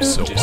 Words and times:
Yeah. 0.00 0.40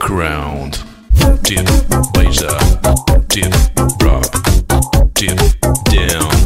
Underground. 0.00 0.78
Dip, 1.42 1.68
beija, 2.14 2.48
dip, 3.28 3.52
drop, 3.98 4.24
dip, 5.14 5.38
down, 5.90 6.39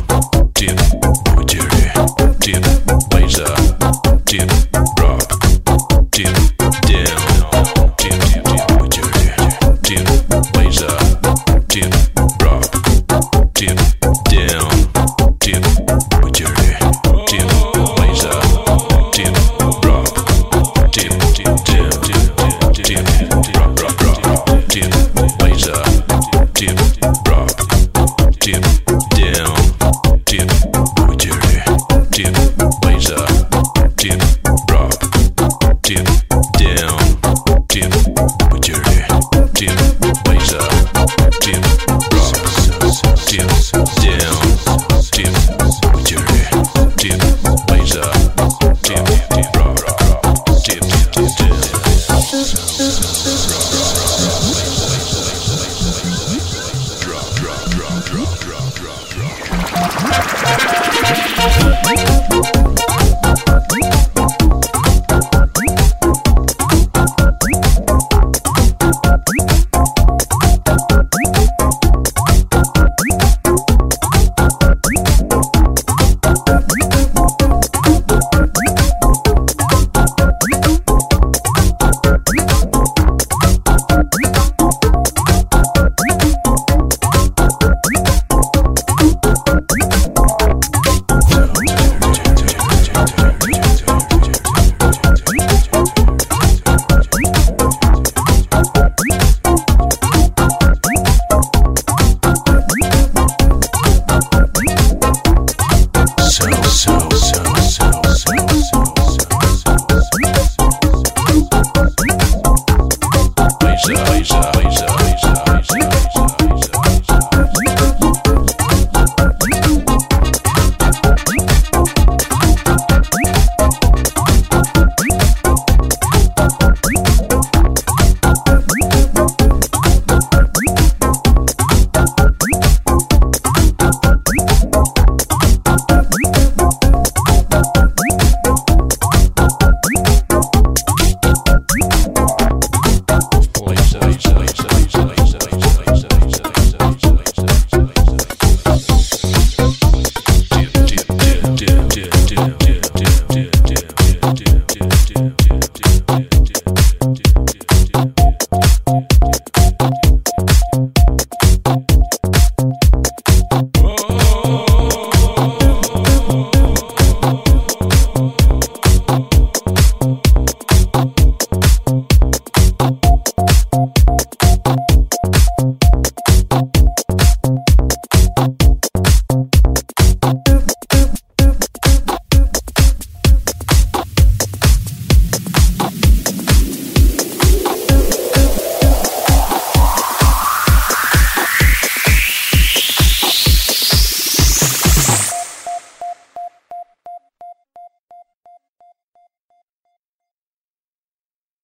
so 106.44 106.61
so 106.62 107.08
so 107.11 107.44